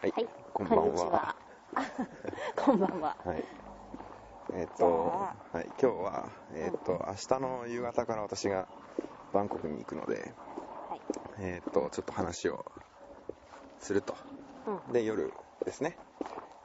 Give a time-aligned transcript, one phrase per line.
[0.00, 1.36] はい、はい、こんばんは。
[2.56, 3.14] こん ばんは。
[3.22, 3.44] はい。
[4.54, 8.66] えっ、じと、ゃはい、今日は、えっ、と、明日の夕方から私が
[9.34, 10.32] バンコクに行くので、
[10.88, 11.00] はい。
[11.40, 12.64] えっ、と、ちょっと話を
[13.78, 14.14] すると。
[14.88, 15.30] うで、夜
[15.66, 15.98] ですね、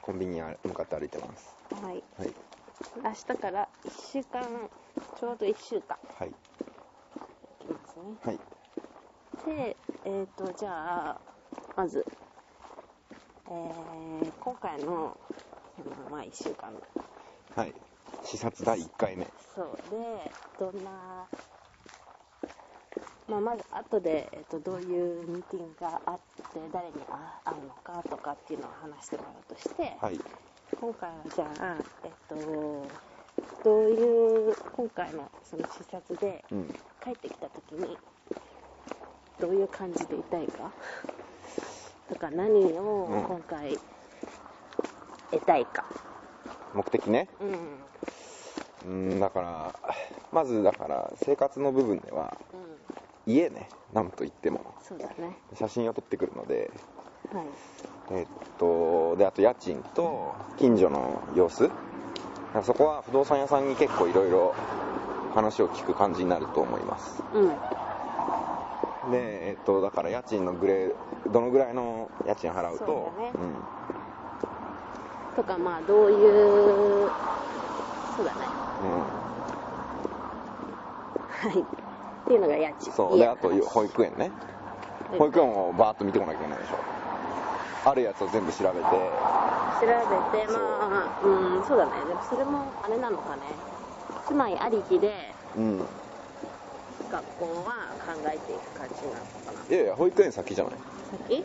[0.00, 1.58] コンビニに向かって歩いてます。
[1.74, 1.84] ん。
[1.84, 2.02] はい。
[2.16, 2.34] はい。
[3.04, 4.70] 明日から1週間、
[5.20, 6.32] ちょうど1週間はい。
[7.60, 8.16] 行きますね。
[8.24, 8.40] はい。
[9.44, 9.76] で、
[10.06, 11.20] えっ、と、じゃあ、
[11.76, 12.06] まず、
[13.48, 15.16] えー、今回の、
[15.76, 16.80] そのまあ1週間の、
[17.54, 17.74] はい。
[18.24, 19.26] 視察第1回目。
[19.54, 21.26] そう、で、どんな、
[23.28, 26.18] まあ、まず後で、えっと、どういうミーティングがあっ
[26.52, 26.94] て、誰に
[27.44, 30.20] 会うのかとかっていうのを話してもらうとして、はい。
[30.80, 32.34] 今回はじゃあ、えっと、
[33.64, 36.68] どういう、今回のその視察でうん。
[37.04, 37.96] 帰ってきた時に、
[39.38, 40.72] どういう感じでいたいか？
[42.08, 43.78] とか、何をうん今回
[45.30, 45.84] 得たいか。
[46.74, 47.28] 目的ね。
[48.84, 49.10] うん。
[49.12, 49.74] うん、だから、
[50.32, 53.32] まずだから、生活の部分では、うん。
[53.32, 55.36] 家ね、なんといっても、そうだね。
[55.54, 56.70] 写真を撮ってくるので、
[57.32, 57.46] はい。
[58.10, 58.26] えっ
[58.58, 61.70] と、で、あと家賃と近所の様子。
[62.62, 64.54] そこは不動産屋さんに結構いろいろ
[65.34, 67.22] 話を聞く感じになると思います。
[67.34, 67.52] うん。
[69.10, 70.94] で、えっと、だから家賃のグレー、
[71.30, 77.10] どのぐらいの家賃払うと、そうだねうん、とか、まあ、どういう、
[78.16, 78.38] そうだね。
[81.28, 81.60] はい。
[81.60, 81.64] っ
[82.26, 82.88] ていうのが家賃。
[82.88, 82.92] うん。
[82.94, 83.18] そう。
[83.18, 84.32] で、あと保育園ね。
[85.18, 86.96] 保育園をバーッと見てこなきゃいけないでしょ。
[87.88, 89.94] あるやつを全部調べて、調べ
[90.38, 92.04] て、まあ、うん、そうだね。
[92.04, 93.42] でもそれもあれなのかね。
[94.26, 95.86] 住まいありきで、うん。
[97.10, 99.74] 学校は考えていく感じなのかな？
[99.74, 100.74] いやいや、保育園先じゃない？
[101.28, 101.44] 先？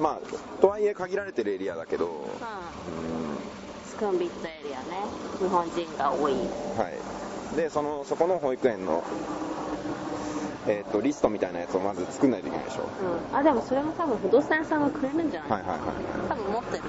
[0.00, 2.26] まあ、とはいえ限られてるエリアだけど、うん、うん。
[3.86, 4.84] スクンビットエリアね。
[5.38, 6.32] 日本人が多い。
[6.32, 6.90] は
[7.52, 7.56] い。
[7.56, 9.04] で、その、そこの保育園の、
[10.66, 12.88] えっ、と、リストみたいなやつをまず作んないといけないでしょ。
[13.30, 13.36] うん。
[13.36, 15.50] あ、でもそれも多分不動産屋さんがくれるんじゃない？
[15.50, 15.80] はいはいはい
[16.28, 16.88] 多分持ってると。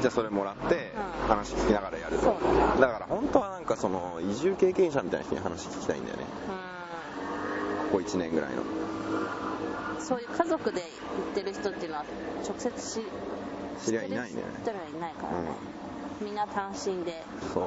[0.00, 2.22] じゃあそれもらってうん、話聞きながらやると。
[2.24, 6.24] そうだから本当はなんかその、移住経験者みたいな人に話聞きたいんだよね。
[6.24, 6.54] うこ
[7.90, 8.62] こ1年ぐらいの。
[8.62, 8.64] ん。
[10.00, 10.86] そういう家族で行
[11.32, 12.04] ってる人っていうのは
[12.46, 13.00] 直接し
[13.84, 14.42] 知り合いいないね。
[14.58, 15.48] 知ってる人いないからね、
[16.20, 17.22] みんな単身で
[17.54, 17.64] そう。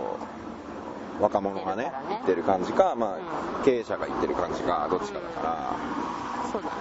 [1.21, 3.19] 若者がね行ってる感じか、まう
[3.61, 6.73] あ、経営者が行ってる感じか、どっちかだから、そうだね。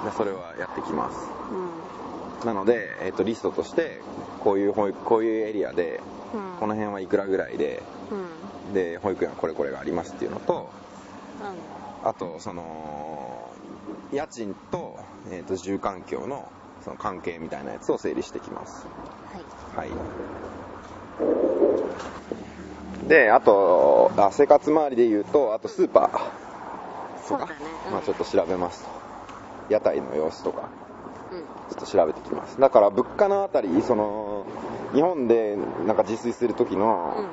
[0.00, 0.04] うん。
[0.04, 1.28] でそれはやってきます。
[1.50, 2.46] うん。
[2.46, 4.00] なので、えっ、と、リストとして、
[4.40, 6.00] こういう保育、こういうエリアで、
[6.34, 6.60] うん。
[6.60, 7.82] この辺はいくらぐらいで、
[8.68, 8.74] うん。
[8.74, 10.70] で、保育園はこれこれがありますっていうのと、
[11.40, 13.50] うあと、その、
[14.12, 14.96] 家賃と、
[15.28, 16.48] えっ、と、住環境の、
[16.84, 18.86] その関係みたいなやつを整理してきます。
[18.86, 18.90] ん
[19.76, 19.96] はいは
[23.04, 23.08] い。
[23.08, 26.30] で、あと、あ生活周りで言うと、あとスーパーとか、
[27.26, 27.54] そうだね、
[27.86, 28.90] うん、まあちょっと調べますと。
[29.68, 30.68] 屋台の様子とか、
[31.32, 31.40] うん
[31.70, 32.60] ちょっと調べてきます。
[32.60, 34.46] だから物価のあたり、その、
[34.94, 35.56] 日本で
[35.86, 37.26] なんか自炊する時の、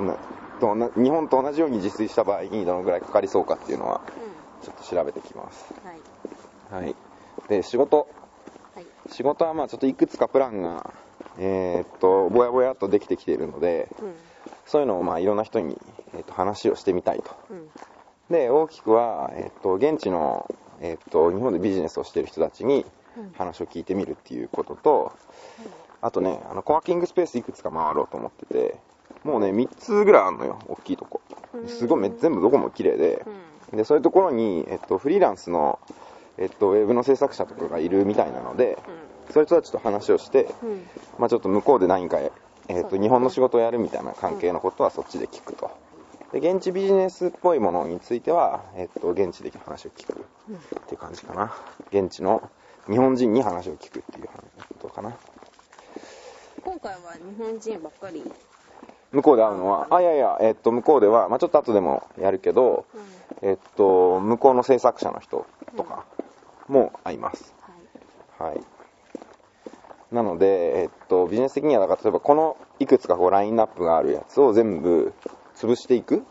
[0.00, 0.16] な
[0.58, 5.72] とな日本と同じように自炊した場合にどのぐらいかかりそうかっていうのは、うんちょっと調べてきます。
[5.84, 6.96] はいはい。
[7.48, 8.08] で、仕事。
[8.74, 10.92] はい仕事はまあちょっといくつかプランが、
[11.38, 14.14] えーっと、ぼやぼやっとできてきているので、うん
[14.66, 15.78] そういうのをまあいろんな人に、
[16.12, 17.30] えーっと話をしてみたいと。
[17.50, 17.70] うん
[18.30, 22.84] で、大きくは、えーっと、現地の、えーっと、日本でビジネスをしている人たちに
[23.16, 25.12] うん話を聞いてみるっていうことと、
[26.02, 28.76] あとね、あの、コワーキングスペースいくつか回ろうと思ってて、
[29.24, 31.20] もうね、3つぐらいあるのよ、大きいとこ。
[31.66, 33.24] すごいめ、全部どこも綺麗で、
[33.72, 35.78] で、そういうところに、えっと、フリーランスの、
[36.38, 38.78] えっと、ウェブの制作者とかがいるみたいなので、
[39.30, 42.18] そういう人たちと話をして、うんうんまあちょっと向こうで何か、
[42.68, 45.70] えっと、日本の仕事をやるみたいな関係のことはそっちで聞くと。
[46.32, 51.54] で、現地ビジネスっぽいものについては、えっと、現地で話を聞くっていう感じかな。
[51.90, 52.48] 現地の
[52.86, 54.28] 日本人に話を聞くっていう
[54.80, 55.16] ことかな。
[56.62, 58.22] 今回は日本人ばっかり
[59.12, 62.84] 向こうで会うのは、あ、いやいや、えっと、向こうでは、まあちょっと後でもやるけど、
[63.42, 65.46] えっと、向こうの制作者の人
[65.76, 66.04] とか
[66.68, 67.54] も会います。
[68.38, 68.60] はいはい。
[70.12, 75.12] なので、えっと、ビジネス的には、だから例えばこのいくつかこうラインナップがあるやつを全部
[75.56, 76.24] 潰していく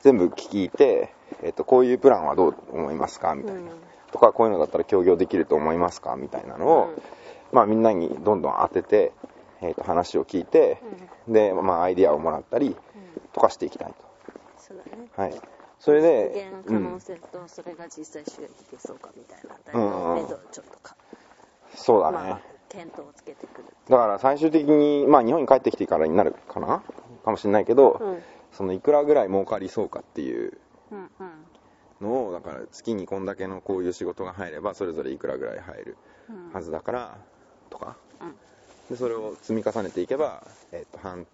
[0.00, 3.60] 全部聞いて、えっと、こういうプランはどう思いますかみたいな。
[3.60, 3.68] うん
[4.10, 7.02] とか、こういうのだったら協業できると思いますかみたいなのを、うん
[7.50, 9.12] まあみんなにどんどん当てて、
[9.60, 10.80] えっと、話を聞いて、
[11.26, 12.76] で、まあアイディアをもらったり
[13.32, 13.94] とかしていきたい
[14.56, 15.08] そうだね。
[15.14, 15.22] と。
[15.22, 15.40] はい。
[15.80, 19.38] それで可うん能性とそれが実際収益できそうかみたい
[19.72, 20.10] な、うん。
[20.10, 20.96] うん目処をちょっとか。
[21.74, 22.16] そうだね。
[22.30, 23.64] まあ検討をつけてくる。
[23.88, 26.82] だから最終的に、まあ日本に帰ってきてからになるかな？
[27.24, 28.22] かもしれないけど、うん。
[28.52, 30.58] そのいくらぐらい儲かりそうかっていう。
[30.90, 31.08] うんうん。
[32.00, 35.96] のを、だから月にこんだけのこういう仕事が入れば、それぞれいくらぐらい入る
[36.28, 37.18] うんはずだから、
[37.70, 37.96] とか。
[38.20, 38.34] うん
[38.88, 41.26] で、それを積み重ねていけば、えっと、半、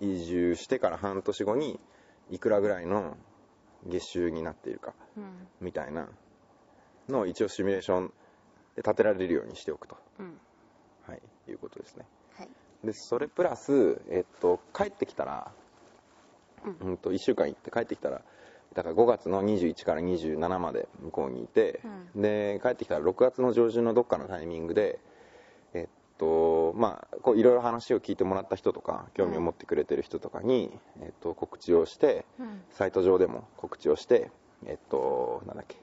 [0.00, 1.78] 移住してから半年後に、
[2.30, 3.16] いくらぐらいの
[3.86, 5.48] 月収になっているか、うん。
[5.60, 6.08] みたいな
[7.08, 8.06] のを一応シミュレーション
[8.76, 10.38] で立てられるようにしておくと、うん。
[11.06, 12.04] はい、いうことですね。
[12.36, 12.48] はい。
[12.84, 15.50] で、それプラス、えっと、帰ってきたら、
[16.64, 16.90] うん。
[16.90, 18.22] うんと1週間行って帰ってきたら
[18.74, 21.80] だから5月の21から27まで向こうにいて、
[22.14, 25.00] で帰ってきたら6月の上旬のどっかのタイミングで
[26.20, 30.70] とまあこういろいろ話を聞いてもらった人とか興味を持ってくれてる人とかに、
[31.00, 32.60] えっと、告知をしてうん。
[32.70, 34.30] サイト上でも告知をして
[34.66, 35.76] えっとなんだっけ。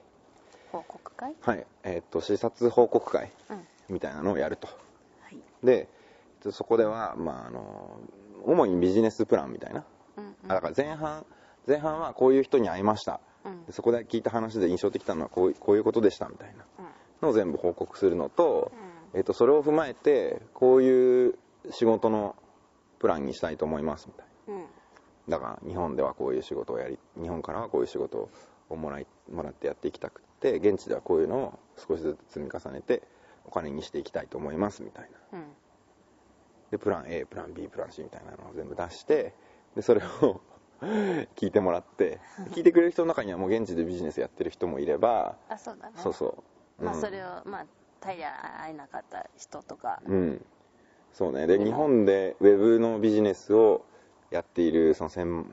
[0.70, 1.34] 報告会？
[1.40, 1.66] はい。
[1.82, 3.66] えっと視察報告会うん。
[3.88, 4.68] みたいなのをやると。
[4.68, 5.38] はい。
[5.64, 7.98] でえっとそこではまああの
[8.44, 9.84] 主にビジネスプランみたいな。
[10.16, 10.34] うんうん。
[10.46, 11.26] あだから前半
[11.66, 13.66] 前半はこういう人に会いました、うん。
[13.66, 16.86] でそこで聞いた話で印象的なのはこういこういうことでしたみたいなうん。
[17.20, 18.70] のを全部報告するのと、
[19.14, 21.38] えっとそれを踏まえてこういう
[21.70, 22.36] 仕事の
[22.98, 24.66] プランにしたいと思いますみたいうん。
[25.28, 28.30] なだから日本ではこういう仕事をやり日本からはこういう仕事
[28.70, 33.02] をもらいもらってやっていきたくって現地ではこういうのを少しずつ積み重ねて
[33.44, 35.38] お金にしていきたいと思いますみたいな。
[35.38, 35.44] うん。
[36.70, 39.34] でプラン A プラン B プラン C みたいなのを全部出して
[39.74, 40.40] でそれを
[41.34, 42.20] 聞いてもらって
[42.50, 45.94] 聞いてくれる人の中にはもう現地でビジネスやってる人もいればあそうだね。
[45.96, 46.42] そうそ
[46.78, 47.66] う、まあうんそれをまあ
[48.00, 50.02] タイで会えなかった人とか。
[50.06, 50.44] うん。
[51.12, 51.46] そうね。
[51.46, 53.84] で日本でウェブのビジネスを
[54.30, 55.46] やっているその専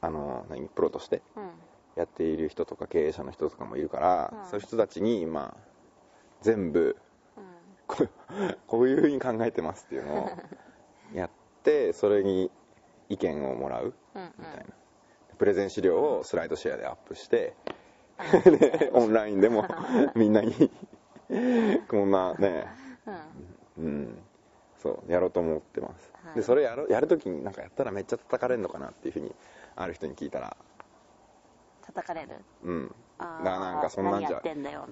[0.00, 1.50] あの何プロとしてうん。
[1.96, 4.50] やっている人とか経営者の人とかもいるから、うん。
[4.50, 5.60] そういう人たちにまあ
[6.42, 6.96] 全部
[7.36, 7.44] うん。
[7.86, 8.08] こう
[8.66, 10.30] こういうふうに考えてますっていうのを
[11.14, 11.30] やっ
[11.62, 12.50] てそれに
[13.08, 14.32] 意見をもらううんうん。
[14.38, 14.64] みたいな
[15.38, 17.54] プレゼン資料をスライドシェアでアップして
[18.44, 19.66] でオンラインでも
[20.14, 20.70] みんなに
[21.88, 22.66] こんなね。
[23.76, 23.84] うん。
[23.84, 24.18] うん。
[24.78, 26.34] そうやろうと思ってます、はい。
[26.36, 29.34] でそれやるやるときになんかやったらめっちゃ叩かれるのかなっていうふうに
[29.74, 30.56] ある人に聞いたら。
[31.82, 32.36] 叩かれる？
[32.62, 32.94] うん。
[33.18, 34.42] だからなんかそんなんじゃ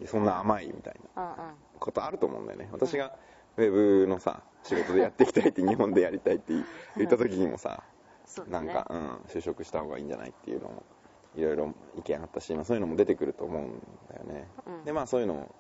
[0.07, 1.55] そんな甘いみたいなうんうん。
[1.79, 2.69] ことあると思うんだよね。
[2.73, 3.15] 私が
[3.57, 3.71] ウェ
[4.03, 6.55] ブのさ仕事でやっていきたいって日本でやりたいって
[6.97, 7.83] 言った時にもさ
[8.25, 8.73] そうだね。
[8.73, 10.83] なんか、うん、就職した方がいいんじゃないっていうのも
[11.37, 14.85] いろいろ意見あったし、まあ、そういうのも出てくると思うんだよね、うん。
[14.85, 15.55] でまあそういうの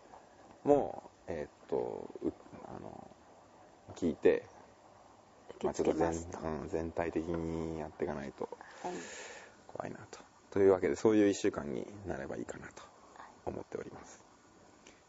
[0.64, 2.32] もえーっとう
[2.66, 3.10] あの
[3.96, 4.44] 聞いて、
[5.62, 6.12] まあ、ちょっと全,、う
[6.64, 8.48] ん、全体的にやっていかないと。
[8.82, 8.92] はい。
[9.68, 10.20] 怖いなと。
[10.50, 12.82] というわけでそういう1週間になればいいかなと
[13.46, 14.20] 思っております。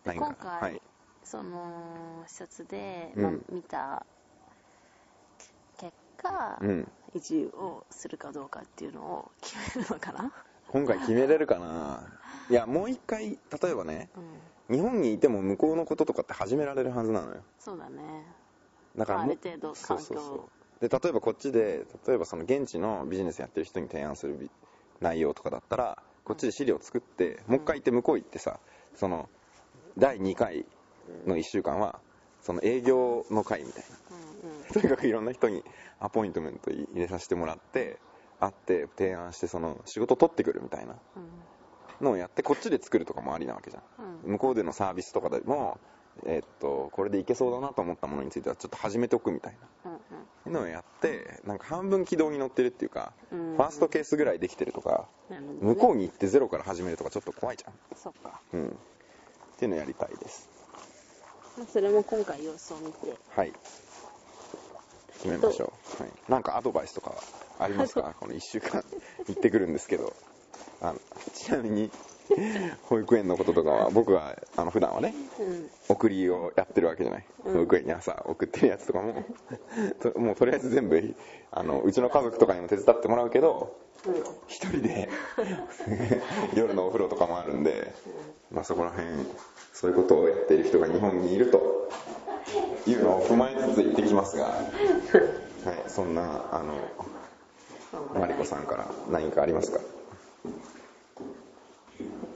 [0.03, 0.81] で何か今回はい。
[1.23, 3.23] その施設で、うん。
[3.23, 4.05] まあ、見た
[5.77, 6.91] 結果、うん。
[7.13, 10.33] 移住をするかどうかっていうのを決めるのかな？
[10.67, 12.01] 今回決めれるかな？
[12.49, 14.23] いやもう一回例えばねうん
[14.69, 17.43] 日本にいても向こうのこととかって始められるはずなのよ。
[17.59, 18.25] そうだね。
[18.95, 20.49] だからもある程度環境そうそうそ
[20.81, 20.89] う。
[20.89, 24.49] で例えばこっちで例えばその現地のビジネスやってる人に提案するビ
[25.01, 28.59] 内容とかだったらこっちで資料作って、もう一回行って向こう行ってさ
[28.95, 29.29] その
[29.97, 30.65] 第2回
[31.27, 31.99] の1週間は
[32.41, 33.83] その営業の会みたい
[34.43, 34.61] うんうん。
[34.61, 35.63] なとにかくいろんな人に
[35.99, 37.99] アポイントメント入れさせてもらって
[38.39, 40.95] 会って提案してその仕事取ってくるみたいな
[42.01, 43.83] のをやってこっちで作るとかもありなわけじゃん。
[44.25, 44.31] うん。
[44.33, 45.79] 向こうでのサービスとかでも、
[46.25, 49.57] えっとこれでいけそうだなと思ったものについてはちょっと始めておくみたい
[50.45, 53.55] うんなのをやってなんか半分軌道に乗ってるっていうか、うん。
[53.57, 55.39] ファーストケースぐらいできてるとか、ね。
[55.61, 57.73] 向こうに行ってゼロから始めるとかちょっと怖いじゃん。
[57.95, 58.67] そっか、うん。
[58.67, 58.71] っ
[59.57, 60.49] ていうのをやりたいです。
[61.57, 63.13] まあ、それも今回様子を見て。
[63.35, 63.53] はい。
[65.13, 67.13] 決めましょう、はい、なんかアドバイスとか
[67.57, 68.13] ありますか？
[68.19, 68.83] この1週間。
[69.27, 70.13] 行ってくるんですけど
[70.81, 70.99] あの
[71.33, 71.91] ちなみに
[72.83, 75.69] 保育園のこととかは僕はあの普段はねうん。
[75.87, 77.53] 送りをやってるわけじゃない、うん。
[77.53, 79.23] 保育園に朝送ってるやつとかも。
[80.01, 81.15] ともうとりあえず全部
[81.51, 83.75] あのうちの家族とかにも手伝ってもらうけど
[84.47, 85.09] 一人で
[86.53, 87.93] 夜のお風呂とかもあるんで、
[88.51, 89.07] まあ、そこら辺
[89.73, 91.89] そういうことをやっている人が日本にいると
[92.85, 96.73] いうのを踏まえつつ言ってきますが、はい、そんなあの
[98.19, 99.79] マリコさんから何かありますか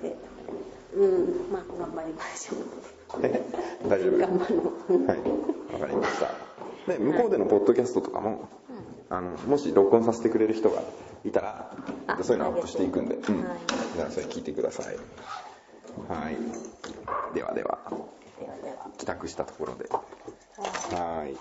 [0.02, 0.16] で
[0.96, 3.42] うんまあ頑張りましょうえ
[3.88, 4.18] 大丈夫？
[4.18, 4.56] 頑張ろ
[4.98, 5.18] うはい、
[5.74, 6.92] わかりました。
[6.92, 8.48] で、向こうでのポッドキャストとかも、
[9.10, 10.82] あの、もし録音させてくれる人が
[11.26, 11.76] いたら、
[12.08, 13.24] あそういうのアップしていくんで、うん。
[13.24, 14.96] じはいゃあそれ聞いてください。
[16.08, 16.38] はい。
[17.36, 17.80] ではでは、
[18.40, 19.90] ではでは帰宅したところで。
[19.90, 21.36] はい。